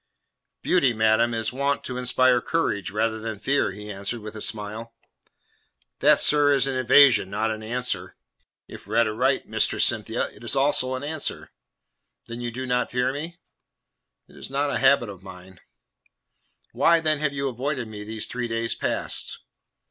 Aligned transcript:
"Beauty, 0.63 0.93
madam, 0.93 1.35
is 1.35 1.53
wont 1.53 1.83
to 1.83 1.99
inspire 1.99 2.41
courage 2.41 2.89
rather 2.89 3.19
than 3.19 3.37
fear," 3.37 3.69
he 3.71 3.91
answered, 3.91 4.21
with 4.21 4.35
a 4.35 4.41
smile. 4.41 4.95
"That, 5.99 6.19
sir, 6.19 6.53
is 6.53 6.65
an 6.65 6.75
evasion, 6.75 7.29
not 7.29 7.51
an 7.51 7.61
answer." 7.61 8.15
"If 8.67 8.87
read 8.87 9.05
aright, 9.07 9.47
Mistress 9.47 9.85
Cynthia, 9.85 10.23
it 10.29 10.43
is 10.43 10.55
also 10.55 10.95
an 10.95 11.03
answer." 11.03 11.51
"That 12.25 12.37
you 12.39 12.49
do 12.49 12.65
not 12.65 12.89
fear 12.89 13.13
me?" 13.13 13.37
"It 14.27 14.35
is 14.37 14.49
not 14.49 14.71
a 14.71 14.79
habit 14.79 15.07
of 15.09 15.21
mine." 15.21 15.59
"Why, 16.71 16.99
then, 16.99 17.19
have 17.19 17.33
you 17.33 17.47
avoided 17.47 17.87
me 17.87 18.03
these 18.03 18.25
three 18.25 18.47
days 18.47 18.73
past?" 18.73 19.37